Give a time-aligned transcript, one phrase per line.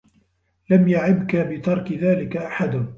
[0.69, 2.89] لَمْ يَعِبْك بِتَرْكِ ذَلِكَ أَحَدٌ